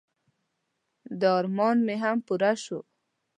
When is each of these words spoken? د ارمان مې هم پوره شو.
د 1.19 1.21
ارمان 1.39 1.77
مې 1.85 1.95
هم 2.03 2.17
پوره 2.27 2.51
شو. 2.63 2.79